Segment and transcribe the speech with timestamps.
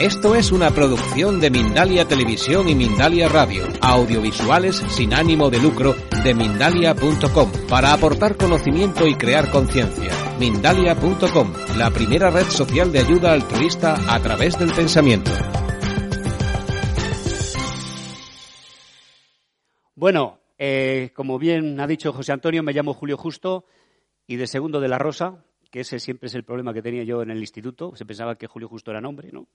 [0.00, 5.94] Esto es una producción de Mindalia Televisión y Mindalia Radio, audiovisuales sin ánimo de lucro
[6.24, 10.10] de mindalia.com, para aportar conocimiento y crear conciencia.
[10.38, 15.32] Mindalia.com, la primera red social de ayuda altruista a través del pensamiento.
[19.94, 23.66] Bueno, eh, como bien ha dicho José Antonio, me llamo Julio Justo
[24.26, 27.22] y de segundo de la Rosa, que ese siempre es el problema que tenía yo
[27.22, 27.94] en el instituto.
[27.94, 29.46] Se pensaba que Julio Justo era nombre, ¿no?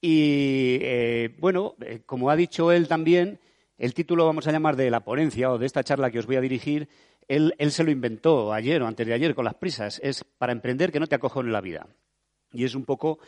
[0.00, 3.38] Y eh, bueno, eh, como ha dicho él también,
[3.78, 6.36] el título vamos a llamar de la ponencia o de esta charla que os voy
[6.36, 6.88] a dirigir,
[7.28, 10.00] él, se lo inventó ayer o antes de ayer con las prisas.
[10.02, 11.86] Es para emprender que no te acojo en la vida.
[12.52, 13.18] Y es un poco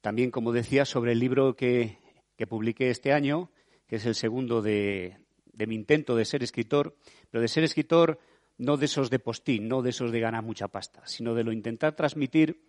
[0.00, 1.98] también, como decía, sobre el libro que,
[2.36, 3.50] que publiqué este año,
[3.86, 5.18] que es el segundo de,
[5.52, 6.96] de mi intento de ser escritor,
[7.30, 8.18] pero de ser escritor
[8.58, 11.52] no de esos de postín, no de esos de ganar mucha pasta, sino de lo
[11.52, 12.60] intentar transmitir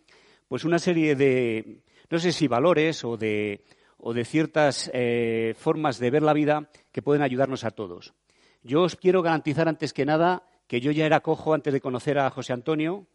[0.48, 3.64] pues una serie de, no sé si valores o de,
[3.98, 8.14] o de ciertas eh, formas de ver la vida que pueden ayudarnos a todos.
[8.64, 12.20] Yo os quiero garantizar antes que nada que yo ya era cojo antes de conocer
[12.20, 13.08] a José Antonio,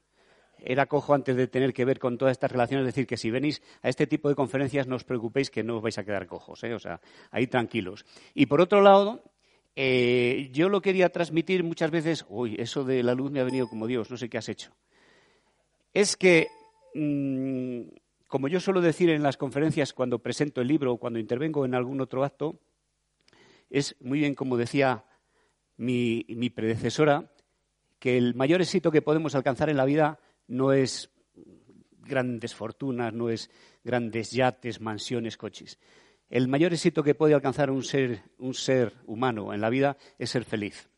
[0.64, 3.30] era cojo antes de tener que ver con todas estas relaciones, es decir, que si
[3.30, 6.26] venís a este tipo de conferencias no os preocupéis que no os vais a quedar
[6.26, 6.72] cojos, ¿eh?
[6.72, 7.00] o sea,
[7.30, 8.06] ahí tranquilos.
[8.34, 9.22] Y por otro lado,
[9.74, 13.68] eh, yo lo quería transmitir muchas veces, uy, eso de la luz me ha venido
[13.68, 14.72] como Dios, no sé qué has hecho.
[15.94, 16.48] Es que,
[16.94, 17.82] mm,
[18.28, 21.74] como yo suelo decir en las conferencias cuando presento el libro o cuando intervengo en
[21.74, 22.58] algún otro acto,
[23.70, 25.04] es muy bien como decía
[25.76, 27.32] mi, mi predecesora,
[27.98, 30.18] que el mayor éxito que podemos alcanzar en la vida
[30.48, 31.10] no es
[32.00, 33.50] grandes fortunas, no es
[33.84, 35.78] grandes yates, mansiones, coches.
[36.32, 40.88] El mayor éxito que puede alcanzar un ser, humano en la vida es ser feliz.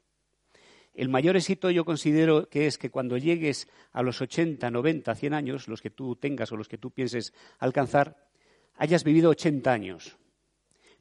[0.94, 5.34] El mayor éxito yo considero que es que cuando llegues a los 80, 90, 100
[5.34, 8.28] años, los que tú tengas o los que tú pienses alcanzar,
[8.76, 10.16] hayas vivido 80 años,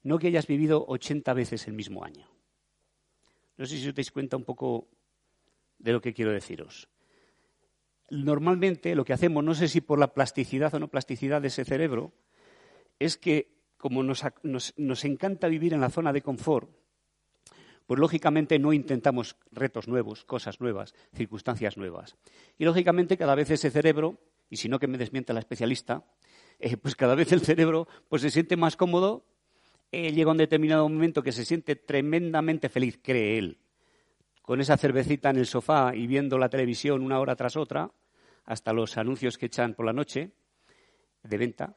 [0.01, 2.27] no que hayas vivido 80 veces el mismo año.
[3.57, 4.87] No sé si os dais cuenta un poco
[5.77, 6.89] de lo que quiero deciros.
[8.09, 11.65] Normalmente lo que hacemos, no sé si por la plasticidad o no plasticidad de ese
[11.65, 12.13] cerebro,
[12.97, 16.69] es que como nos, encanta vivir en la zona de confort,
[17.85, 22.15] pues lógicamente no intentamos retos nuevos, cosas nuevas, circunstancias nuevas.
[22.57, 26.05] Y lógicamente cada vez ese cerebro, y si no que me desmienta la especialista,
[26.59, 29.25] eh, pues cada vez el cerebro pues se siente más cómodo,
[29.91, 33.57] eh, llega un determinado momento que se siente tremendamente feliz, cree él,
[34.43, 37.91] con esa cervecita en el sofá y viendo la televisión una hora tras otra,
[38.45, 40.31] hasta los anuncios que echan por la noche
[41.21, 41.75] de venta,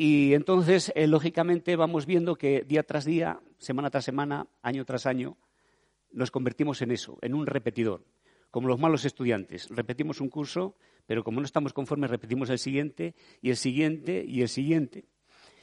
[0.00, 5.06] y entonces, eh, lógicamente, vamos viendo que día tras día, semana tras semana, año tras
[5.06, 5.36] año,
[6.12, 8.04] nos convertimos en eso, en un repetidor.
[8.52, 9.68] Como los malos estudiantes.
[9.70, 14.40] Repetimos un curso, pero como no estamos conformes, repetimos el siguiente, y el siguiente, y
[14.40, 15.04] el siguiente.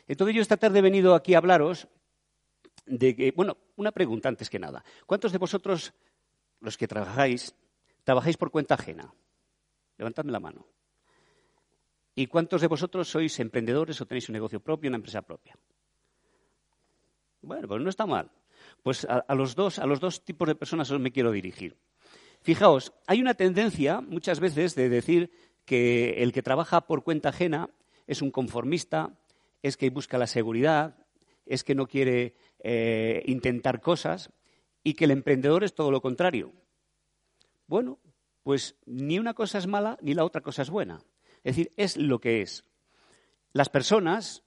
[0.06, 1.88] Entonces, yo esta tarde he venido aquí a hablaros
[2.86, 4.84] de que, bueno, una pregunta antes que nada.
[5.06, 5.94] ¿Cuántos de vosotros,
[6.60, 7.56] los que trabajáis,
[8.04, 9.14] trabajáis por cuenta ajena?
[9.98, 10.75] Levantadme la mano.
[12.16, 15.60] ¿Y cuántos de vosotros sois emprendedores o tenéis un negocio propio, una empresa propia?
[17.42, 18.32] Bueno, pues no está mal.
[18.82, 21.76] Pues a, los dos, a los dos tipos de personas os me quiero dirigir.
[22.42, 25.32] Fijaos, hay una tendencia muchas veces de decir
[25.66, 27.70] que el que trabaja por cuenta ajena
[28.08, 29.18] es un conformista,
[29.62, 30.96] es que busca la seguridad,
[31.46, 34.32] es que no quiere eh, intentar cosas
[34.84, 36.54] y que el emprendedor es todo lo contrario.
[37.68, 38.00] Bueno,
[38.44, 41.02] pues ni una cosa es mala ni la otra cosa es buena.
[41.46, 42.66] Es decir, es lo que es.
[43.54, 44.44] Las personas,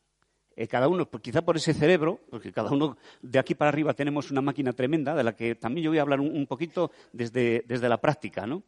[0.56, 3.94] eh, cada uno, pues quizá por ese cerebro, porque cada uno de aquí para arriba
[3.94, 7.64] tenemos una máquina tremenda, de la que también yo voy a hablar un, poquito desde,
[7.68, 8.64] desde la práctica, ¿no?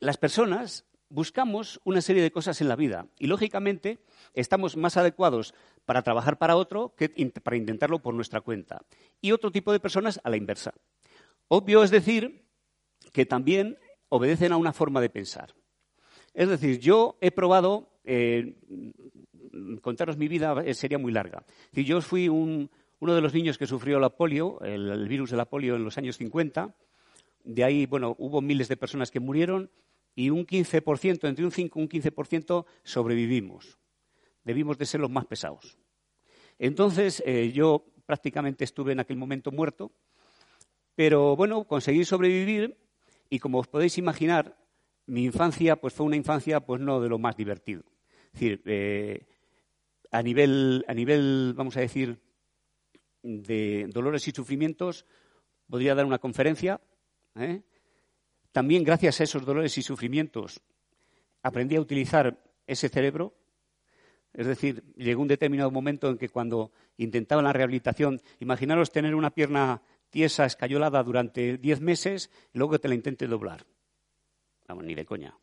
[0.00, 3.98] Las personas buscamos una serie de cosas en la vida y, lógicamente,
[4.32, 5.52] estamos más adecuados
[5.84, 7.10] para trabajar para otro que
[7.42, 8.80] para intentarlo por nuestra cuenta.
[9.20, 10.72] Y otro tipo de personas a la inversa.
[11.48, 12.46] Obvio es decir
[13.12, 13.78] que también
[14.08, 15.54] obedecen a una forma de pensar.
[16.34, 18.56] Es decir, yo he probado, eh,
[19.80, 21.44] contaros mi vida eh, sería muy larga.
[21.72, 22.68] yo fui uno
[23.00, 26.16] de los niños que sufrió la polio, el, virus de la polio en los años
[26.16, 26.74] 50.
[27.44, 29.70] De ahí, bueno, hubo miles de personas que murieron
[30.16, 33.78] y un 15%, entre un 5 y un 15% sobrevivimos.
[34.42, 35.78] debimos de ser los más pesados.
[36.58, 39.92] Entonces, eh, yo prácticamente estuve en aquel momento muerto,
[40.94, 42.76] pero bueno, conseguí sobrevivir
[43.30, 44.56] y como os podéis imaginar,
[45.06, 47.82] mi infancia pues fue una infancia pues no de lo más divertido.
[48.26, 49.26] Es decir, eh,
[50.10, 52.20] a nivel, a nivel, vamos a decir,
[53.22, 55.06] de dolores y sufrimientos,
[55.68, 56.80] podría dar una conferencia.
[57.36, 57.62] ¿eh?
[58.52, 60.62] También gracias a esos dolores y sufrimientos
[61.42, 63.34] aprendí a utilizar ese cerebro.
[64.32, 69.30] Es decir, llegó un determinado momento en que cuando intentaba la rehabilitación, imaginaros tener una
[69.30, 73.64] pierna tiesa, escayolada durante diez meses y luego que te la intente doblar.
[74.66, 75.36] Vamos, ni de coña.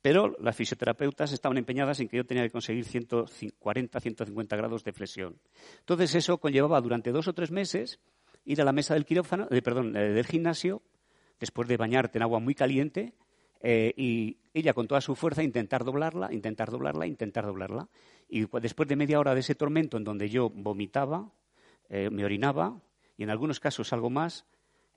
[0.00, 4.92] Pero las fisioterapeutas estaban empeñadas en que yo tenía que conseguir 140, 150 grados de
[4.92, 5.40] flexión.
[5.80, 7.98] Entonces eso conllevaba durante dos o tres meses
[8.44, 10.82] ir a la mesa del quirófano, eh, perdón, eh, del gimnasio,
[11.40, 13.14] después de bañarte en agua muy caliente,
[13.60, 17.88] eh, y ella con toda su fuerza intentar doblarla, intentar doblarla, intentar doblarla.
[18.28, 21.32] Y después de media hora de ese tormento en donde yo vomitaba,
[21.90, 22.82] me orinaba,
[23.16, 24.44] y en algunos casos algo más,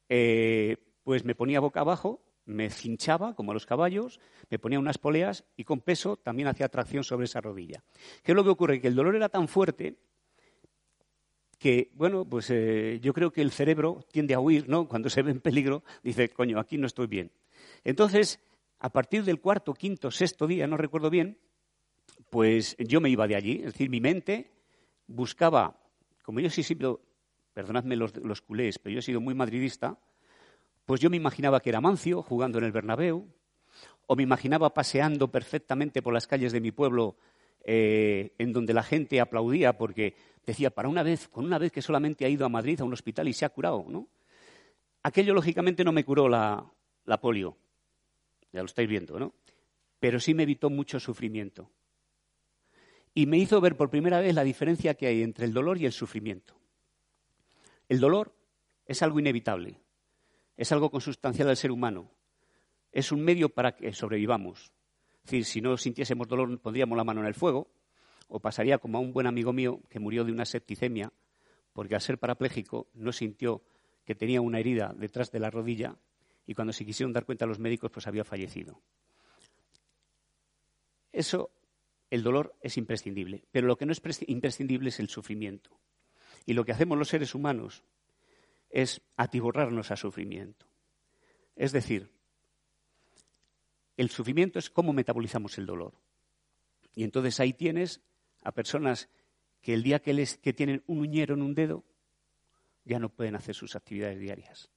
[0.07, 5.45] pues me ponía boca abajo me cinchaba como a los caballos, me ponía unas poleas
[5.55, 7.83] y con peso también hacía tracción sobre esa rodilla.
[8.23, 8.81] ¿Qué es lo que ocurre?
[8.81, 9.97] Que el dolor era tan fuerte
[11.57, 14.87] que, bueno, pues eh, yo creo que el cerebro tiende a huir, ¿no?
[14.87, 17.31] Cuando se ve en peligro, dice, coño, aquí no estoy bien.
[17.83, 18.39] Entonces,
[18.79, 21.37] a partir del cuarto, quinto, sexto día, no recuerdo bien,
[22.31, 23.57] pues yo me iba de allí.
[23.57, 24.49] Es decir, mi mente
[25.05, 25.79] buscaba,
[26.23, 26.95] como yo sí siempre,
[27.53, 29.99] perdonadme los, los culés, pero yo he sido muy madridista,
[30.85, 33.27] pues yo me imaginaba que era Mancio jugando en el Bernabéu,
[34.07, 37.15] o me imaginaba paseando perfectamente por las calles de mi pueblo
[37.63, 41.81] eh, en donde la gente aplaudía porque decía, para una vez, con una vez que
[41.81, 44.09] solamente ha ido a Madrid a un hospital y se ha curado, ¿no?
[45.03, 46.65] Aquello, lógicamente, no me curó la,
[47.05, 47.57] la polio,
[48.51, 49.33] ya lo estáis viendo, ¿no?
[49.99, 51.69] Pero sí me evitó mucho sufrimiento.
[53.13, 55.85] Y me hizo ver por primera vez la diferencia que hay entre el dolor y
[55.85, 56.55] el sufrimiento.
[57.89, 58.33] El dolor
[58.85, 59.79] es algo inevitable,
[60.57, 62.11] es algo consustancial al ser humano.
[62.91, 64.71] Es un medio para que sobrevivamos.
[65.23, 67.67] Es decir, si no sintiésemos dolor, pondríamos la mano en el fuego,
[68.27, 71.11] o pasaría como a un buen amigo mío que murió de una septicemia,
[71.73, 73.63] porque al ser parapléjico no sintió
[74.05, 75.97] que tenía una herida detrás de la rodilla
[76.45, 78.81] y cuando se quisieron dar cuenta los médicos, pues había fallecido.
[81.11, 81.51] Eso,
[82.09, 85.79] el dolor es imprescindible, pero lo que no es imprescindible es el sufrimiento.
[86.45, 87.83] Y lo que hacemos los seres humanos
[88.71, 90.65] es atiborrarnos a sufrimiento.
[91.55, 92.09] Es decir,
[93.97, 95.93] el sufrimiento es cómo metabolizamos el dolor.
[96.95, 98.01] Y entonces ahí tienes
[98.43, 99.09] a personas
[99.61, 101.83] que el día que, les, que tienen un uñero en un dedo
[102.83, 104.71] ya no pueden hacer sus actividades diarias.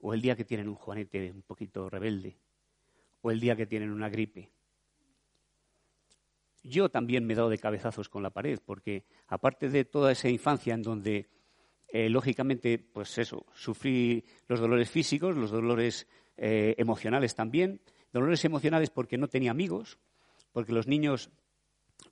[0.00, 2.38] O el día que tienen un juanete un poquito rebelde.
[3.20, 4.50] O el día que tienen una gripe.
[6.64, 10.28] Yo también me he dado de cabezazos con la pared, porque aparte de toda esa
[10.28, 11.28] infancia en donde
[11.94, 16.08] eh, lógicamente, pues eso, sufrí los dolores físicos, los dolores
[16.38, 17.82] eh, emocionales también.
[18.14, 19.98] Dolores emocionales porque no tenía amigos,
[20.52, 21.30] porque los niños,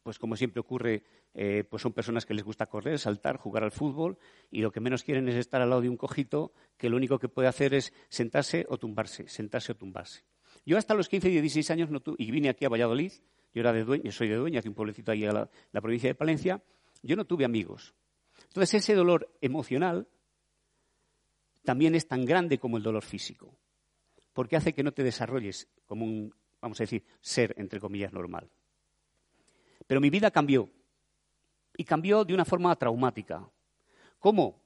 [0.02, 3.70] pues como siempre ocurre, eh, pues son personas que les gusta correr, saltar, jugar al
[3.70, 4.18] fútbol
[4.50, 7.18] y lo que menos quieren es estar al lado de un cojito que lo único
[7.18, 10.24] que puede hacer es sentarse o tumbarse, sentarse o tumbarse.
[10.66, 13.12] Yo hasta los 15 y 16 años no y vine aquí a Valladolid,
[13.54, 16.14] yo era de Dueña, soy de Dueña, que un pueblecito ahí en la provincia de
[16.14, 16.62] Palencia,
[17.02, 17.94] yo no tuve amigos.
[18.50, 20.08] Entonces ese dolor emocional
[21.64, 23.56] también es tan grande como el dolor físico,
[24.32, 28.50] porque hace que no te desarrolles como un, vamos a decir, ser, entre comillas, normal.
[29.86, 30.68] Pero mi vida cambió,
[31.76, 33.48] y cambió de una forma traumática.
[34.18, 34.60] ¿Cómo?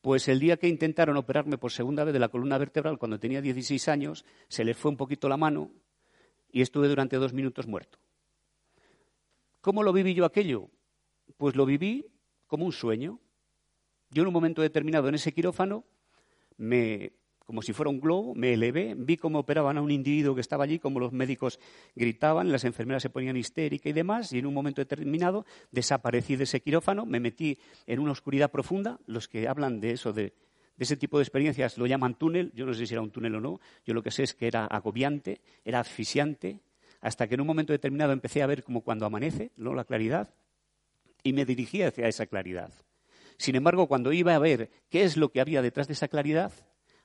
[0.00, 3.40] Pues el día que intentaron operarme por segunda vez de la columna vertebral, cuando tenía
[3.40, 5.70] 16 años, se les fue un poquito la mano
[6.50, 7.98] y estuve durante dos minutos muerto.
[9.60, 10.68] ¿Cómo lo viví yo aquello?
[11.36, 12.04] Pues lo viví
[12.48, 13.20] como un sueño.
[14.10, 15.84] Yo en un momento determinado en ese quirófano,
[16.56, 17.12] me,
[17.44, 20.64] como si fuera un globo, me elevé, vi cómo operaban a un individuo que estaba
[20.64, 21.60] allí, cómo los médicos
[21.94, 26.44] gritaban, las enfermeras se ponían histéricas y demás, y en un momento determinado desaparecí de
[26.44, 28.98] ese quirófano, me metí en una oscuridad profunda.
[29.06, 30.34] Los que hablan de eso, de,
[30.78, 32.52] ese tipo de experiencias, lo llaman túnel.
[32.54, 33.60] Yo no sé si era un túnel o no.
[33.84, 36.60] Yo lo que sé es que era agobiante, era asfixiante,
[37.00, 39.74] hasta que en un momento determinado empecé a ver como cuando amanece, ¿no?
[39.74, 40.34] la claridad,
[41.22, 42.72] y me dirigí hacia esa claridad.
[43.36, 46.52] Sin embargo, cuando iba a ver qué es lo que había detrás de esa claridad,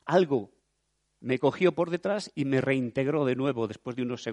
[0.05, 0.51] algo
[1.19, 4.27] me cogió por detrás y me reintegró de nuevo después de unos,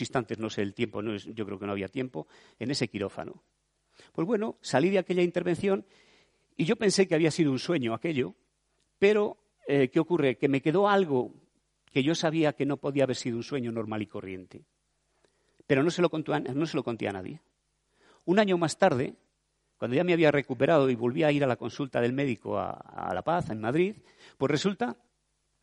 [0.00, 2.26] instantes, no sé el tiempo, yo creo que no había tiempo,
[2.58, 3.42] en ese quirófano.
[4.12, 5.84] Pues bueno, salí de aquella intervención
[6.56, 8.34] y yo pensé que había sido un sueño aquello,
[8.98, 10.38] pero eh, ¿qué ocurre?
[10.38, 11.34] Que me quedó algo
[11.92, 14.64] que yo sabía que no podía haber sido un sueño normal y corriente.
[15.66, 17.40] Pero no se lo, no se lo conté a nadie.
[18.24, 19.14] Un año más tarde,
[19.76, 23.10] cuando ya me había recuperado y volví a ir a la consulta del médico a,
[23.14, 23.96] La Paz, en Madrid,
[24.36, 24.96] pues resulta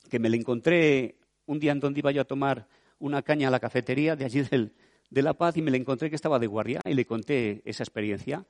[0.09, 2.67] que me le encontré un día en donde iba yo a tomar
[2.99, 6.15] una caña a la cafetería de allí de La Paz y me le encontré que
[6.15, 8.45] estaba de guardia y le conté esa experiencia.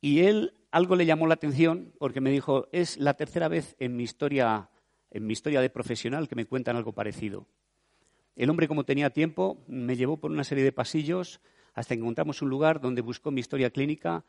[0.00, 3.96] Y él algo le llamó la atención porque me dijo, es la tercera vez en
[3.96, 4.70] mi historia,
[5.10, 7.46] en mi historia de profesional que me cuentan algo parecido.
[8.34, 11.40] El hombre, como tenía tiempo, me llevó por una serie de pasillos
[11.74, 14.24] hasta que encontramos un lugar donde buscó mi historia clínica,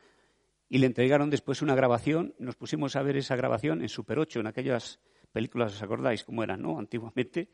[0.69, 2.33] y le entregaron después una grabación.
[2.39, 4.99] Nos pusimos a ver esa grabación en Super 8, en aquellas
[5.31, 6.79] películas, ¿os acordáis cómo eran, no?
[6.79, 7.49] Antiguamente.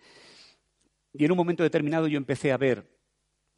[1.14, 2.90] Y en un momento determinado yo empecé a ver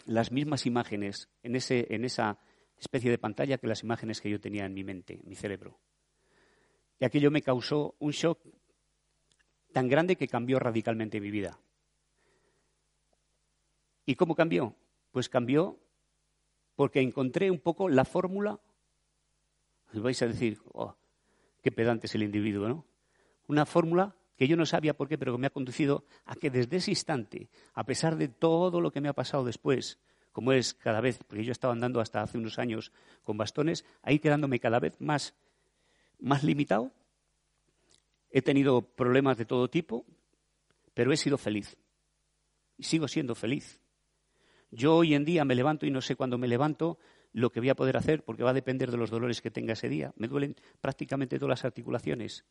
[0.06, 2.40] las mismas imágenes en, ese, en esa
[2.78, 5.80] especie de pantalla que las imágenes que yo tenía en mi mente, en mi cerebro.
[7.00, 8.40] Y aquello me causó un shock
[9.72, 11.60] tan grande que cambió radicalmente mi vida.
[14.06, 14.76] ¿Y cómo cambió?
[15.12, 15.80] Pues cambió
[16.76, 18.60] porque encontré un poco la fórmula
[20.02, 20.96] vais a decir, oh,
[21.62, 22.86] qué pedante es el individuo, ¿no?
[23.48, 26.50] Una fórmula que yo no sabía por qué, pero que me ha conducido a que
[26.50, 30.00] desde ese instante, a pesar de todo lo que me ha pasado después,
[30.32, 32.92] como es cada vez, porque yo estaba andando hasta hace unos años
[33.24, 35.36] con bastones, ahí quedándome cada vez más,
[36.20, 36.92] más limitado.
[38.32, 40.06] He tenido problemas de todo tipo,
[40.96, 41.78] pero he sido feliz.
[42.78, 43.80] Y sigo siendo feliz.
[44.76, 46.98] Yo hoy en día me levanto y no sé cuándo me levanto,
[47.32, 49.74] lo que voy a poder hacer porque va a depender de los dolores que tenga
[49.74, 50.14] ese día.
[50.18, 52.44] Me duelen prácticamente todas las articulaciones,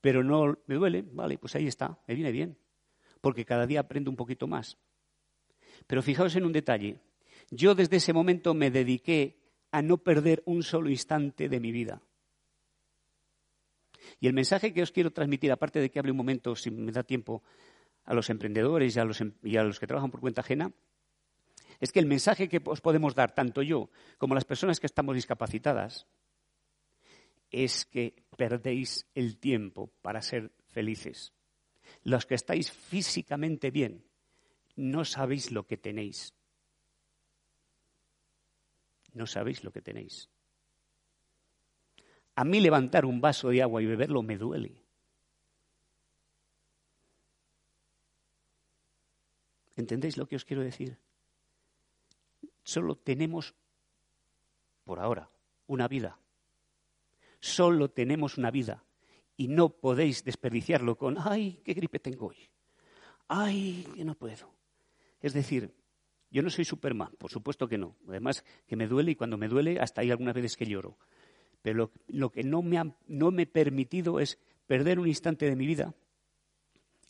[0.00, 2.58] pero no me duele, vale, pues ahí está, me viene bien,
[3.20, 4.78] porque cada día aprendo un poquito más.
[5.86, 7.00] Pero fijaos en un detalle,
[7.50, 9.38] yo desde ese momento me dediqué
[9.70, 12.02] a no perder un solo instante de mi vida.
[14.18, 16.90] Y el mensaje que os quiero transmitir, aparte de que hable un momento, si me
[16.90, 17.44] da tiempo,
[18.04, 20.72] a los emprendedores y a los, em-, y a los que trabajan por cuenta ajena,
[21.80, 25.14] es que el mensaje que os podemos dar, tanto yo como las personas que estamos
[25.14, 26.06] discapacitadas,
[27.50, 31.32] es que perdéis el tiempo para ser felices.
[32.04, 34.04] Los que estáis físicamente bien,
[34.76, 36.34] no sabéis lo que tenéis.
[39.12, 40.28] No sabéis lo que tenéis.
[42.36, 44.84] A mí levantar un vaso de agua y beberlo me duele.
[49.76, 50.98] ¿Entendéis lo que os quiero decir?
[52.62, 53.54] Solo tenemos,
[54.84, 55.30] por ahora,
[55.66, 56.18] una vida.
[57.40, 58.84] Solo tenemos una vida.
[59.36, 62.50] Y no podéis desperdiciarlo con, ay, qué gripe tengo hoy.
[63.28, 64.52] Ay, que no puedo.
[65.20, 65.74] Es decir,
[66.30, 67.96] yo no soy Superman, por supuesto que no.
[68.08, 70.98] Además, que me duele y cuando me duele, hasta hay algunas veces que lloro.
[71.62, 75.56] Pero lo, que no me, ha, no me he permitido es perder un instante de
[75.56, 75.94] mi vida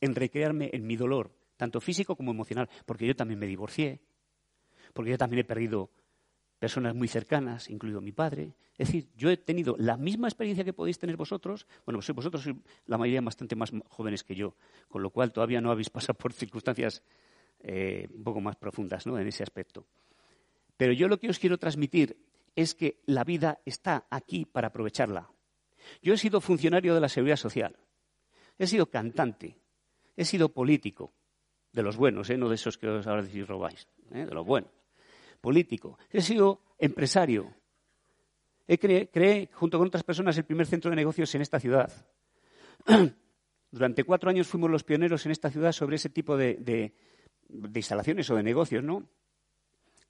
[0.00, 4.00] en recrearme en mi dolor, tanto físico como emocional, porque yo también me divorcié,
[4.92, 5.90] porque yo también he perdido
[6.60, 8.54] personas muy cercanas, incluido mi padre.
[8.76, 11.66] Es decir, yo he tenido la misma experiencia que podéis tener vosotros.
[11.86, 12.56] Bueno, pues vosotros sois
[12.86, 14.54] la mayoría bastante más jóvenes que yo,
[14.88, 17.02] con lo cual todavía no habéis pasado por circunstancias
[17.60, 19.18] eh, un poco más profundas ¿no?
[19.18, 19.86] en ese aspecto.
[20.76, 22.16] Pero yo lo que os quiero transmitir
[22.54, 25.30] es que la vida está aquí para aprovecharla.
[26.02, 27.74] Yo he sido funcionario de la Seguridad Social,
[28.58, 29.56] he sido cantante,
[30.14, 31.12] he sido político,
[31.72, 32.36] de los buenos, ¿eh?
[32.36, 34.26] no de esos que os ahora decís robáis, ¿eh?
[34.26, 34.79] de los buenos
[35.40, 37.54] político, he sido empresario.
[38.66, 41.92] He creé, junto con otras personas, el primer centro de negocios en esta ciudad.
[43.70, 46.92] Durante cuatro años fuimos los pioneros en esta ciudad sobre ese tipo de, de
[47.80, 49.08] instalaciones o de negocios, ¿no?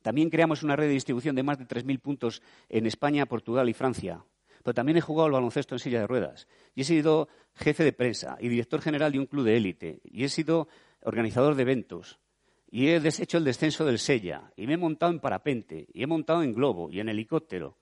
[0.03, 3.75] También creamos una red de distribución de más de 3.000 puntos en España, Portugal y
[3.75, 4.25] Francia.
[4.63, 6.49] Pero también he jugado al baloncesto en silla de ruedas.
[6.75, 10.01] Y he sido jefe de prensa y director general de un club de élite.
[10.05, 10.69] Y he sido
[11.03, 12.19] organizador de eventos
[12.71, 16.07] y he hecho el descenso del Sella, y me he montado en parapente, y he
[16.07, 17.77] montado en globo y en helicóptero.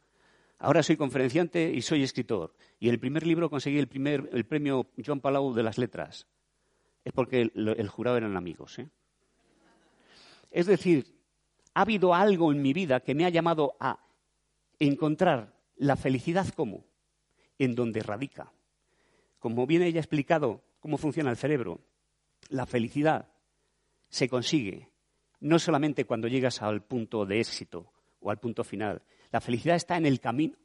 [0.59, 2.55] Ahora soy conferenciante y soy escritor.
[2.81, 6.27] Y el primer libro conseguí el, primer, el premio Joan Palau de las letras.
[7.05, 8.79] Es porque el, jurado eran amigos.
[8.81, 8.89] ¿eh?
[10.51, 11.07] Es decir,
[11.75, 14.01] ha habido algo en mi vida que me ha llamado a
[14.81, 16.85] encontrar la felicidad como
[17.59, 18.53] en donde radica.
[19.39, 21.81] Como bien ella ha explicado cómo funciona el cerebro,
[22.49, 23.29] la felicidad
[24.09, 24.91] se consigue
[25.41, 29.03] no solamente cuando llegas al punto de éxito o al punto final.
[29.31, 30.57] La felicidad está en el camino,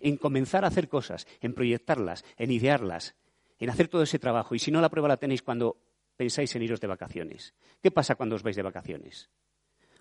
[0.00, 3.14] en comenzar a hacer cosas, en proyectarlas, en idearlas,
[3.58, 4.54] en hacer todo ese trabajo.
[4.54, 5.76] Y si no, la prueba la tenéis cuando
[6.16, 7.54] pensáis en iros de vacaciones.
[7.82, 9.30] ¿Qué pasa cuando os vais de vacaciones?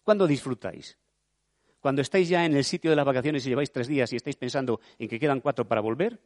[0.03, 0.97] ¿Cuándo disfrutáis?
[1.79, 4.38] Cuando estáis ya en el sitio de las vacaciones y lleváis tres días y estáis
[4.38, 6.19] pensando en que quedan cuatro para volver,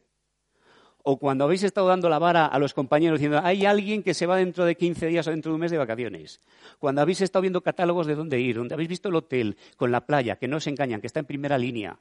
[1.02, 4.26] O cuando habéis estado dando la vara a los compañeros diciendo, hay alguien que se
[4.26, 6.40] va dentro de 15 días o dentro de un mes de vacaciones.
[6.78, 10.04] Cuando habéis estado viendo catálogos de dónde ir, donde habéis visto el hotel con la
[10.04, 11.98] playa, que no os engañan, que está en primera línea.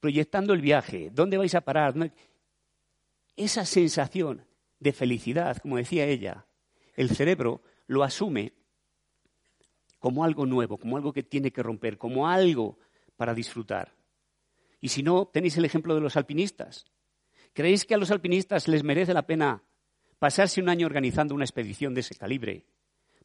[0.00, 1.94] Proyectando el viaje, dónde vais a parar.
[3.36, 4.44] Esa sensación
[4.80, 6.46] de felicidad, como decía ella,
[6.94, 8.52] el cerebro lo asume
[9.98, 12.78] como algo nuevo, como algo que tiene que romper, como algo
[13.16, 13.92] para disfrutar.
[14.80, 16.84] Y si no, tenéis el ejemplo de los alpinistas.
[17.56, 19.62] ¿Creéis que a los alpinistas les merece la pena
[20.18, 22.66] pasarse un año organizando una expedición de ese calibre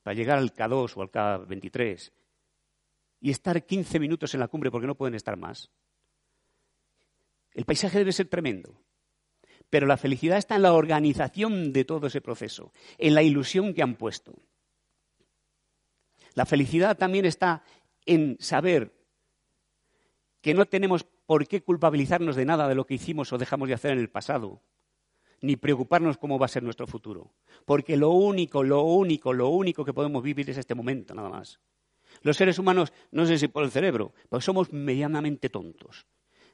[0.03, 2.13] para llegar al K2 o al K23
[3.19, 5.69] y estar 15 minutos en la cumbre porque no pueden estar más?
[7.51, 8.81] El paisaje debe ser tremendo.
[9.69, 13.83] Pero la felicidad está en la organización de todo ese proceso, en la ilusión que
[13.83, 14.33] han puesto.
[16.35, 17.65] La felicidad también está
[18.05, 18.93] en saber
[20.39, 23.73] que no tenemos por qué culpabilizarnos de nada de lo que hicimos o dejamos de
[23.73, 24.61] hacer en el pasado,
[25.39, 27.31] ni preocuparnos cómo va a ser nuestro futuro.
[27.63, 31.61] Porque lo único, lo único, lo único que podemos vivir es este momento, nada más.
[32.21, 36.05] Los seres humanos, no sé si por el cerebro, porque somos medianamente tontos.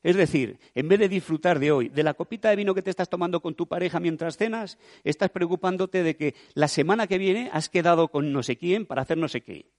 [0.03, 2.91] Es decir, en vez de disfrutar de hoy, de la copita de vino que te
[2.91, 7.50] estás tomando con tu pareja mientras cenas, estás preocupándote de que la semana que viene
[7.51, 9.72] has quedado con no sé quién para hacer no sé qué.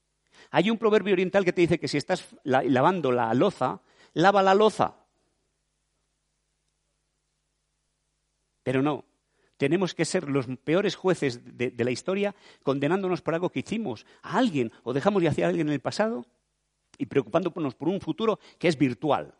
[0.50, 3.80] Hay un proverbio oriental que te dice que si estás lavando la loza,
[4.14, 4.94] lava la loza.
[8.62, 9.04] Pero no,
[9.56, 14.38] tenemos que ser los peores jueces de, la historia condenándonos por algo que hicimos a
[14.38, 16.24] alguien o dejamos de hacer a alguien en el pasado
[16.96, 19.34] y preocupándonos por un futuro que es virtual,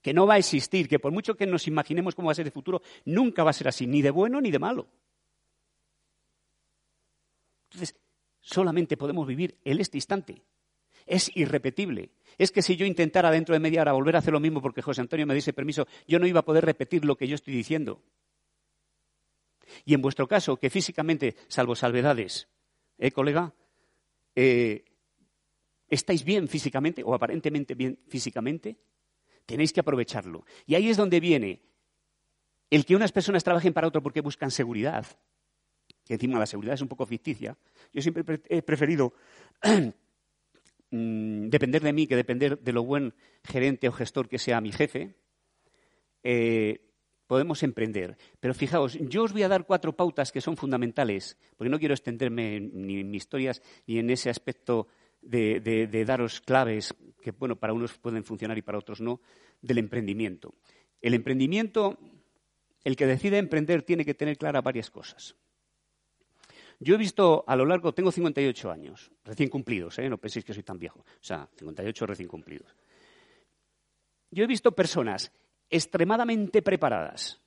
[0.00, 2.46] que no va a existir, que por mucho que nos imaginemos cómo va a ser
[2.46, 4.86] el futuro, nunca va a ser así, ni de bueno ni de malo.
[7.70, 7.96] Entonces,
[8.40, 10.42] solamente podemos vivir en este instante.
[11.06, 12.10] Es irrepetible.
[12.38, 14.82] Es que si yo intentara dentro de media hora volver a hacer lo mismo porque
[14.82, 17.54] José Antonio me dice permiso, yo no iba a poder repetir lo que yo estoy
[17.54, 18.02] diciendo.
[19.84, 22.48] Y en vuestro caso, que físicamente, salvo salvedades,
[22.98, 23.54] ¿eh, colega?
[24.34, 24.84] Eh,
[25.88, 28.76] ¿Estáis bien físicamente o aparentemente bien físicamente?
[29.46, 30.44] Tenéis que aprovecharlo.
[30.66, 31.62] Y ahí es donde viene
[32.70, 35.06] el que unas personas trabajen para otro porque buscan seguridad,
[36.04, 37.56] que encima la seguridad es un poco ficticia.
[37.92, 39.12] Yo siempre he preferido
[40.96, 44.70] Mm, depender de mí que depender de lo buen gerente o gestor que sea mi
[44.70, 45.18] jefe,
[46.22, 46.86] eh,
[47.26, 48.16] podemos emprender.
[48.38, 51.94] Pero fijaos, yo os voy a dar cuatro pautas que son fundamentales, porque no quiero
[51.94, 54.86] extenderme ni en mis historias ni en ese aspecto
[55.20, 59.20] de, daros claves que, bueno, para unos pueden funcionar y para otros no,
[59.62, 60.54] del emprendimiento.
[61.00, 61.98] El emprendimiento,
[62.84, 65.34] el que decide emprender tiene que tener claras varias cosas.
[66.80, 70.08] Yo he visto a lo largo, tengo 58 años, recién cumplidos, ¿eh?
[70.08, 72.74] no penséis que soy tan viejo, o sea, 58 recién cumplidos.
[74.30, 75.32] Yo he visto personas
[75.70, 77.40] extremadamente preparadas,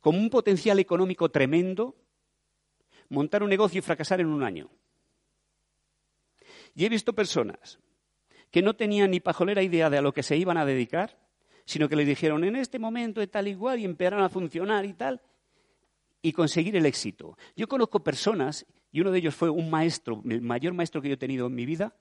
[0.00, 1.96] con un potencial económico tremendo,
[3.08, 4.70] montar un negocio y fracasar en un año.
[6.74, 7.78] Y he visto personas
[8.50, 11.18] que no tenían ni pajolera idea de a lo que se iban a dedicar,
[11.64, 14.92] sino que le dijeron en este momento de tal igual y empezaron a funcionar y
[14.92, 15.20] tal,
[16.24, 17.36] y conseguir el éxito.
[17.54, 21.14] Yo conozco personas, y uno de ellos fue un maestro, el mayor maestro que yo
[21.14, 21.94] he tenido en mi vida,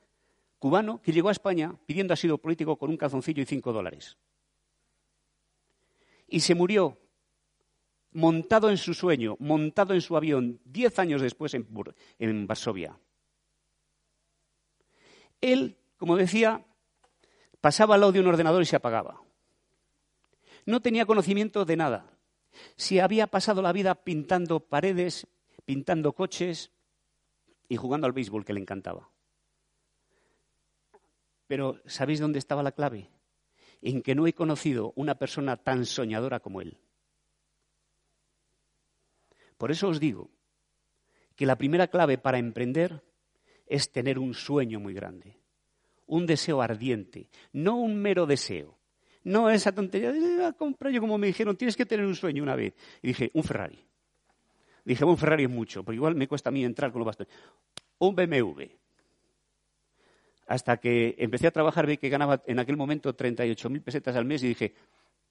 [0.60, 4.18] cubano, que llegó a España pidiendo asilo político con un calzoncillo y cinco dólares.
[6.26, 6.98] Y se murió
[8.14, 11.68] montado en su sueño, montado en su avión, diez años después en,
[12.18, 12.98] en Varsovia.
[15.42, 16.66] Él, como decía,
[17.60, 19.22] pasaba al lado de un ordenador y se apagaba.
[20.66, 22.13] No tenía conocimiento de nada
[22.76, 25.28] si había pasado la vida pintando paredes,
[25.66, 26.72] pintando coches
[27.70, 29.10] y jugando al béisbol que le encantaba.
[31.48, 33.10] Pero ¿sabéis dónde estaba la clave?
[33.82, 36.78] En que no he conocido una persona tan soñadora como él.
[39.58, 40.30] Por eso os digo
[41.36, 43.04] que la primera clave para emprender
[43.66, 45.40] es tener un sueño muy grande,
[46.06, 48.78] un deseo ardiente, no un mero deseo,
[49.24, 50.92] no esa tontería de a ah, comprar.
[50.92, 52.74] Yo como me dijeron, tienes que tener un sueño una vez.
[53.02, 53.80] Y dije, un Ferrari.
[54.86, 57.34] Dije, un Ferrari es mucho, porque igual me cuesta a mí entrar con los bastones.
[58.00, 58.64] Un BMW.
[60.48, 64.44] Hasta que empecé a trabajar, vi que ganaba en aquel momento 38.000 pesetas al mes
[64.44, 64.76] y dije,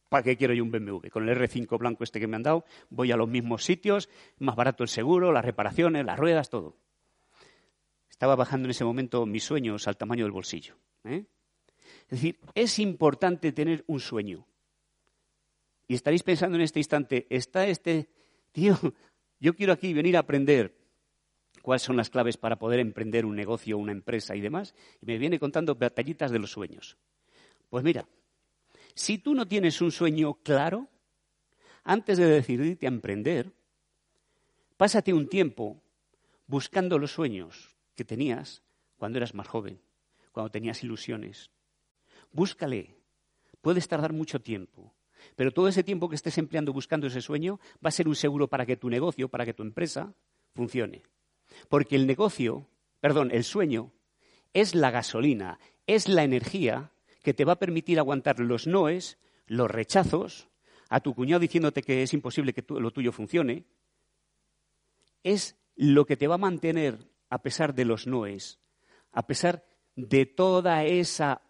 [0.08, 1.08] ¿para qué quiero yo un BMW?
[1.10, 4.56] Con el R5 blanco este que me han dado, voy a los mismos sitios, más
[4.56, 6.76] barato el seguro, las reparaciones, las ruedas, todo.
[8.08, 10.76] Estaba bajando en ese momento mis sueños al tamaño del bolsillo.
[11.04, 11.26] ¿eh?
[12.12, 14.46] Es decir, es importante tener un sueño.
[15.88, 18.10] Y estaréis pensando en este instante, está este
[18.52, 18.76] tío,
[19.40, 20.76] yo quiero aquí venir a aprender
[21.62, 25.16] cuáles son las claves para poder emprender un negocio, una empresa y demás, y me
[25.16, 26.98] viene contando batallitas de los sueños.
[27.70, 28.06] Pues mira,
[28.94, 30.90] si tú no tienes un sueño claro,
[31.82, 33.50] antes de decidirte a emprender,
[34.76, 35.82] pásate un tiempo
[36.46, 38.62] buscando los sueños que tenías
[38.98, 39.80] cuando eras más joven,
[40.30, 41.50] cuando tenías ilusiones.
[42.32, 42.96] Búscale.
[43.60, 44.92] Puedes tardar mucho tiempo,
[45.36, 48.48] pero todo ese tiempo que estés empleando buscando ese sueño va a ser un seguro
[48.48, 50.14] para que tu negocio, para que tu empresa
[50.54, 51.02] funcione.
[51.68, 52.68] Porque el negocio,
[53.00, 53.92] perdón, el sueño
[54.52, 56.92] es la gasolina, es la energía
[57.22, 60.48] que te va a permitir aguantar los noes, los rechazos,
[60.88, 63.64] a tu cuñado diciéndote que es imposible que lo tuyo funcione,
[65.22, 66.98] es lo que te va a mantener
[67.30, 68.58] a pesar de los noes,
[69.12, 69.64] a pesar
[69.94, 71.40] de toda esa,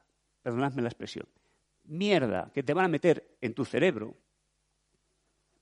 [0.42, 1.26] perdonadme la expresión,
[1.84, 4.16] mierda que te van a meter en tu cerebro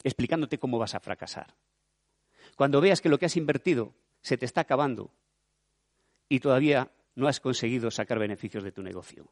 [0.03, 1.55] explicándote cómo vas a fracasar.
[2.57, 5.11] Cuando veas que lo que has invertido se te está acabando
[6.29, 9.29] y todavía no has conseguido sacar beneficios de tu negocio.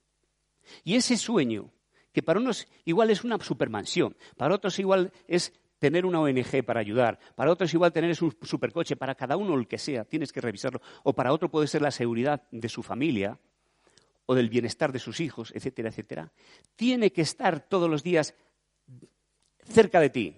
[0.84, 1.70] Y ese sueño,
[2.12, 6.80] que para unos igual es una supermansión, para otros igual es tener una ONG para
[6.80, 10.40] ayudar, para otros igual tener un supercoche, para cada uno el que sea, tienes que
[10.40, 13.38] revisarlo, o para otro puede ser la seguridad de su familia
[14.30, 16.30] o del bienestar de sus hijos, etcétera, etcétera,
[16.76, 18.34] tiene que estar todos los días
[19.64, 20.36] cerca de ti,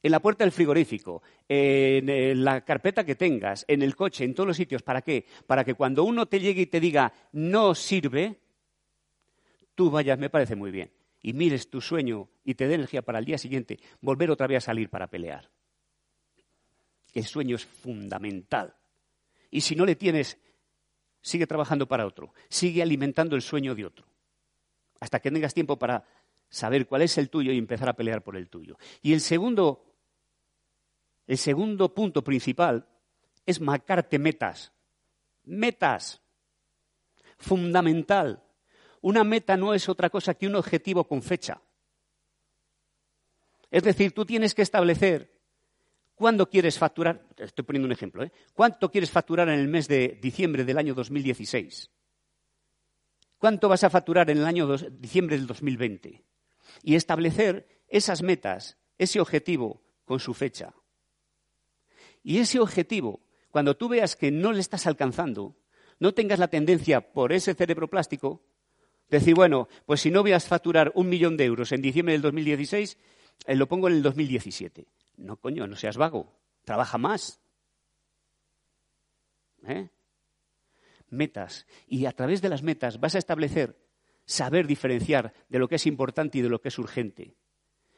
[0.00, 4.46] en la puerta del frigorífico, en la carpeta que tengas, en el coche, en todos
[4.46, 4.82] los sitios.
[4.82, 5.26] ¿Para qué?
[5.44, 8.38] Para que cuando uno te llegue y te diga no sirve,
[9.74, 13.18] tú vayas, me parece muy bien, y mires tu sueño y te dé energía para
[13.18, 15.50] el día siguiente, volver otra vez a salir para pelear.
[17.12, 18.76] El sueño es fundamental.
[19.50, 20.38] Y si no le tienes,
[21.22, 24.06] sigue trabajando para otro, sigue alimentando el sueño de otro,
[25.00, 26.04] hasta que tengas tiempo para
[26.48, 28.76] saber cuál es el tuyo y empezar a pelear por el tuyo.
[29.00, 29.94] Y el segundo,
[31.26, 32.86] el segundo punto principal
[33.46, 34.72] es marcarte metas.
[35.44, 36.20] Metas.
[37.38, 38.44] Fundamental.
[39.00, 41.60] Una meta no es otra cosa que un objetivo con fecha.
[43.70, 45.41] Es decir, tú tienes que establecer
[46.22, 48.30] cuándo quieres facturar, estoy poniendo un ejemplo, ¿eh?
[48.54, 51.90] ¿cuánto quieres facturar en el mes de diciembre del año 2016?
[53.38, 56.22] ¿Cuánto vas a facturar en el año diciembre del 2020?
[56.84, 60.72] Y establecer esas metas, ese objetivo con su fecha.
[62.22, 65.56] Y ese objetivo, cuando tú veas que no le estás alcanzando,
[65.98, 68.44] no tengas la tendencia por ese cerebro plástico
[69.08, 72.22] Decir, bueno, pues si no voy a facturar un millón de euros en diciembre del
[72.22, 72.96] 2016,
[73.44, 74.86] eh, lo pongo en el 2017.
[75.22, 76.34] No, coño, no seas vago.
[76.64, 77.40] Trabaja más.
[79.66, 79.88] ¿Eh?
[81.10, 81.66] Metas.
[81.86, 83.78] Y a través de las metas vas a establecer,
[84.24, 87.36] saber diferenciar de lo que es importante y de lo que es urgente.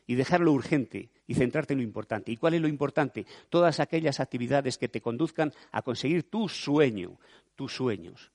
[0.06, 2.30] Y dejar lo urgente y centrarte en lo importante.
[2.30, 3.24] ¿Y cuál es lo importante?
[3.48, 7.18] Todas aquellas actividades que te conduzcan a conseguir tu sueño,
[7.54, 8.32] tus sueños.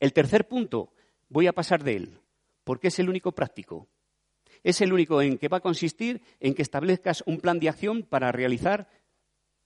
[0.00, 0.94] El tercer punto
[1.28, 2.20] voy a pasar de él,
[2.64, 3.88] porque es el único práctico.
[4.62, 8.02] Es el único en que va a consistir en que establezcas un plan de acción
[8.02, 8.88] para realizar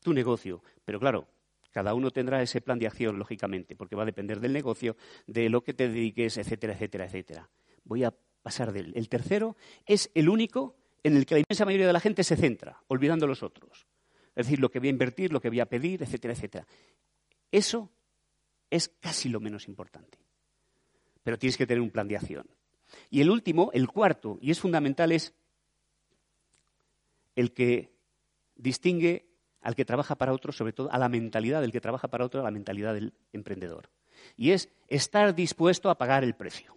[0.02, 0.62] tu negocio.
[0.85, 1.28] Pero claro,
[1.70, 5.48] cada uno tendrá ese plan de acción, lógicamente, porque va a depender del negocio, de
[5.48, 7.50] lo que te dediques, etcétera, etcétera, etcétera.
[7.85, 8.92] Voy a pasar de él.
[8.94, 12.37] El tercero es el único en el que la inmensa mayoría de la gente se
[12.37, 13.87] centra, olvidando los otros.
[14.35, 16.66] Es decir, lo que voy a invertir, lo que voy a pedir, etcétera, etcétera.
[17.50, 17.90] Eso
[18.70, 20.22] es casi lo menos importante
[21.22, 22.46] pero tienes que tener un plan de acción.
[23.11, 25.35] Y el último, el cuarto, y es fundamental, es
[27.37, 27.92] el que
[28.57, 29.28] distingue
[29.61, 32.40] al que trabaja para otro, sobre todo a la mentalidad del que trabaja para otro,
[32.40, 33.90] a la mentalidad del emprendedor.
[34.37, 36.76] Y es estar dispuesto a pagar el precio.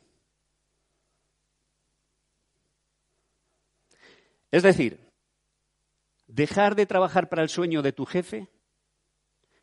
[4.52, 5.00] Es decir,
[6.28, 8.48] dejar de trabajar para el sueño de tu jefe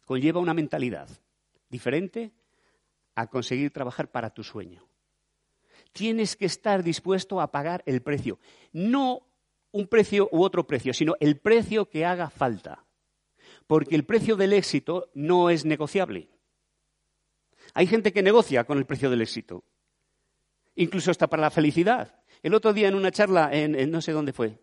[0.04, 1.08] conlleva una mentalidad
[1.68, 2.32] diferente
[3.14, 4.86] a conseguir trabajar para tu sueño.
[5.92, 8.38] Tienes que estar dispuesto a pagar el precio.
[8.72, 9.26] No
[9.72, 12.84] un precio u otro precio, sino el precio que haga falta.
[13.66, 16.28] Porque el precio del éxito no es negociable.
[17.74, 19.64] Hay gente que negocia con el precio del éxito.
[20.74, 22.22] Incluso hasta para la felicidad.
[22.42, 24.58] El otro día en una charla, en, no sé dónde fue.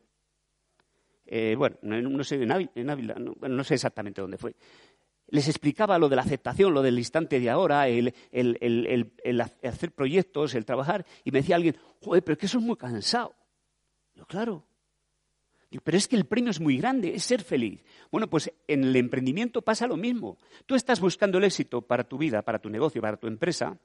[1.26, 4.56] Eh, bueno, no, sé, en Ávila, no sé exactamente dónde fue
[5.32, 8.14] les explicaba lo de la aceptación, lo del instante de ahora, el,
[9.64, 12.76] hacer proyectos, el trabajar, y me decía alguien, joder, pero es que eso es muy
[12.76, 13.36] cansado.
[14.16, 14.66] Yo, claro.
[15.84, 17.84] pero es que el premio es muy grande, es ser feliz.
[18.12, 20.38] Bueno, pues en el emprendimiento pasa lo mismo.
[20.66, 23.78] Tú estás buscando el éxito para tu vida, para tu negocio, para tu empresa,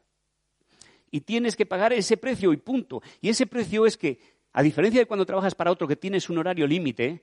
[1.10, 3.02] y tienes que pagar ese precio y punto.
[3.20, 4.18] Y ese precio es que,
[4.52, 7.22] a diferencia de cuando trabajas para otro que tienes un horario límite,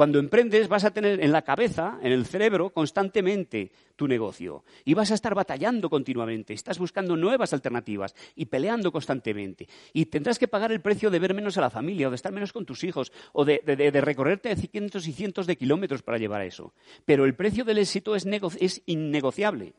[0.00, 4.64] Cuando emprendes vas a tener en la cabeza, en el cerebro, constantemente tu negocio.
[4.82, 6.54] Y vas a estar batallando continuamente.
[6.54, 9.68] Estás buscando nuevas alternativas y peleando constantemente.
[9.92, 12.32] Y tendrás que pagar el precio de ver menos a la familia o de estar
[12.32, 13.60] menos con tus hijos o de,
[14.02, 16.72] recorrerte cientos y cientos de kilómetros para llevar a eso.
[17.04, 18.24] Pero el precio del éxito es,
[18.58, 19.74] es innegociable.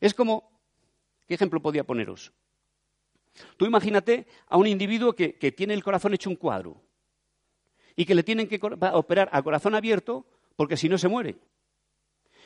[0.00, 0.50] Es como,
[1.28, 2.32] ¿qué ejemplo podía poneros?
[3.56, 6.82] Tú imagínate a un individuo que tiene el corazón hecho un cuadro
[7.96, 8.60] y que le tienen que
[8.92, 11.36] operar a corazón abierto porque si no se muere.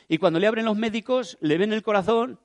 [0.07, 2.39] Y cuando le abren los médicos, le ven el corazón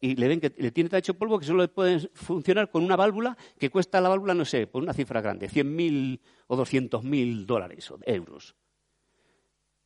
[0.00, 3.36] y le ven que le tiene hecho polvo que solo puede funcionar con una válvula
[3.58, 7.98] que cuesta la válvula, no sé, por una cifra grande, 100.000 o 200.000 dólares o
[8.04, 8.54] euros.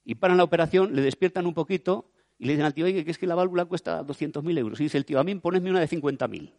[0.04, 3.10] Y paran la operación, le despiertan un poquito y le dicen al tío, oye, que
[3.10, 4.80] es que la válvula cuesta 200.000 euros.
[4.80, 6.52] Y dice el tío, a mí ponedme una de 50.000.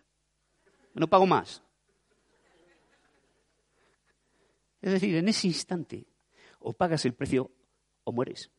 [0.94, 1.64] No pago más.
[4.82, 6.06] Es decir, en ese instante
[6.60, 7.52] o pagas el precio
[8.04, 8.52] o mueres.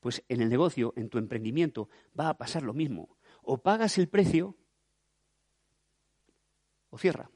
[0.00, 3.16] Pues en el negocio, en tu emprendimiento, va a pasar lo mismo.
[3.42, 4.56] O pagas el precio
[6.90, 7.30] o cierra.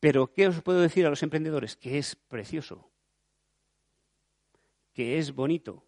[0.00, 1.76] Pero, ¿qué os puedo decir a los emprendedores?
[1.76, 2.90] Que es precioso,
[4.92, 5.84] que es bonito,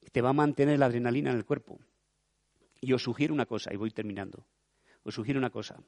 [0.00, 1.80] que te va a mantener la adrenalina en el cuerpo.
[2.80, 4.46] Y os sugiero una cosa, y voy terminando.
[5.02, 5.82] Os sugiero una cosa.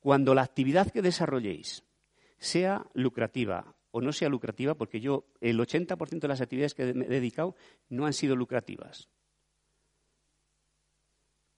[0.00, 1.82] Cuando la actividad que desarrolléis
[2.38, 7.04] sea lucrativa o no sea lucrativa, porque yo el 80% de las actividades que me
[7.04, 7.54] he dedicado
[7.88, 9.08] no han sido lucrativas.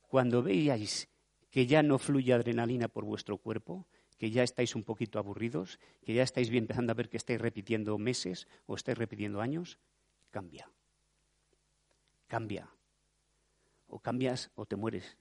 [0.03, 1.09] Cuando veáis
[1.51, 3.87] que ya no fluye adrenalina por vuestro cuerpo,
[4.19, 7.41] que ya estáis un poquito aburridos, que ya estáis bien empezando a ver que estáis
[7.41, 9.79] repitiendo meses o estáis repitiendo años,
[10.31, 10.71] cambia.
[12.27, 12.69] Cambia.
[13.89, 15.17] O cambias o te mueres.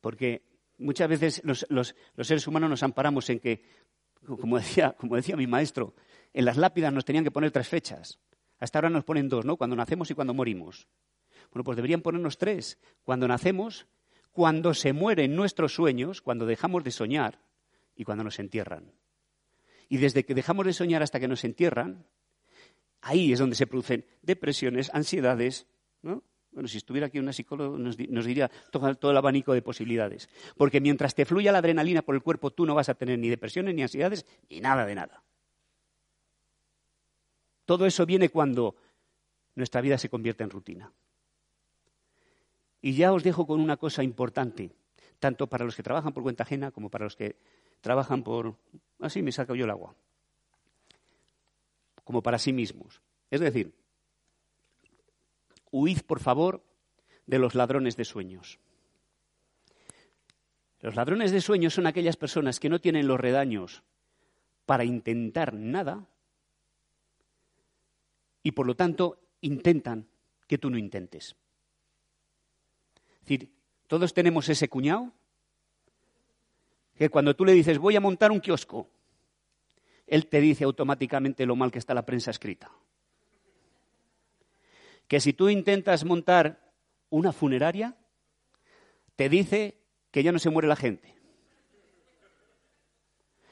[0.00, 0.42] Porque
[0.78, 3.64] muchas veces los, seres humanos nos amparamos en que,
[4.24, 5.94] como decía, como decía mi maestro,
[6.32, 8.18] en las lápidas nos tenían que poner tres fechas.
[8.58, 9.56] Hasta ahora nos ponen dos, ¿no?
[9.56, 10.88] Cuando nacemos y cuando morimos.
[11.52, 12.78] Bueno, pues deberían ponernos tres.
[13.04, 13.86] Cuando nacemos,
[14.32, 17.40] cuando se mueren nuestros sueños, cuando dejamos de soñar
[17.94, 18.92] y cuando nos entierran.
[19.88, 22.06] Y desde que dejamos de soñar hasta que nos entierran,
[23.00, 25.66] ahí es donde se producen depresiones, ansiedades.
[26.58, 30.28] Bueno, si estuviera aquí una psicóloga nos, diría todo, el abanico de posibilidades.
[30.56, 33.28] Porque mientras te fluya la adrenalina por el cuerpo, tú no vas a tener ni
[33.28, 35.22] depresiones, ni ansiedades, ni nada de nada.
[37.64, 38.74] Todo eso viene cuando
[39.54, 40.92] nuestra vida se convierte en rutina.
[42.82, 44.72] Y ya os dejo con una cosa importante,
[45.20, 47.36] tanto para los que trabajan por cuenta ajena como para los que
[47.80, 48.56] trabajan por...
[48.98, 49.94] Así me saco yo el agua.
[52.02, 53.00] Como para sí mismos.
[53.30, 53.72] Es decir,
[55.70, 56.64] Huid, por favor,
[57.26, 58.58] de los ladrones de sueños.
[60.80, 63.82] Los ladrones de sueños son aquellas personas que no tienen los redaños
[64.64, 66.06] para intentar nada
[68.42, 70.06] y por lo tanto intentan
[70.46, 71.36] que tú no intentes.
[73.14, 73.52] Es decir,
[73.86, 75.12] todos tenemos ese cuñado
[76.96, 78.88] que cuando tú le dices voy a montar un kiosco,
[80.06, 82.70] él te dice automáticamente lo mal que está la prensa escrita
[85.08, 86.72] que si tú intentas montar
[87.10, 87.96] una funeraria,
[89.16, 91.08] te dice que ya no se muere la gente.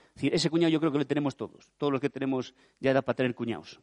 [0.08, 1.72] Es decir, ese cuñado yo creo que lo tenemos todos.
[1.76, 3.80] Todos los que tenemos ya edad para tener cuñados.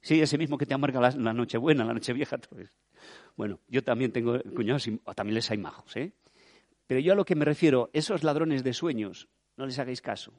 [0.00, 2.38] Sí, ese mismo que te amarga la, noche buena, la noche vieja.
[3.36, 5.96] Bueno, yo también tengo cuñados y también les hay majos.
[5.96, 6.12] ¿eh?
[6.86, 10.32] Pero yo a lo que me refiero, esos ladrones de sueños, no les hagáis caso.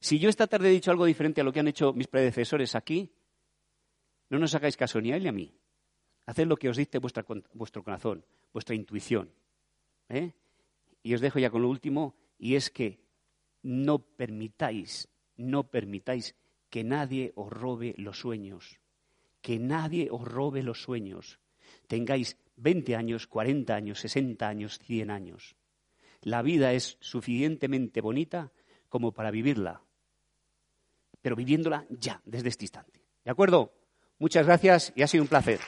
[0.00, 2.74] Si yo esta tarde he dicho algo diferente a lo que han hecho mis predecesores
[2.74, 3.12] aquí,
[4.30, 5.54] no nos hagáis caso ni a él ni a mí.
[6.26, 9.32] Haced lo que os dicte vuestro corazón, vuestra intuición.
[10.08, 10.32] ¿eh?
[11.02, 13.00] Y os dejo ya con lo último, y es que
[13.62, 16.36] no permitáis, no permitáis
[16.68, 18.78] que nadie os robe los sueños.
[19.42, 21.40] Que nadie os robe los sueños.
[21.88, 25.56] Tengáis 20 años, 40 años, 60 años, 100 años.
[26.22, 28.52] La vida es suficientemente bonita
[28.88, 29.82] como para vivirla,
[31.22, 33.02] pero viviéndola ya, desde este instante.
[33.24, 33.79] ¿De acuerdo?
[34.20, 35.58] Muchas gracias y ha sido un placer.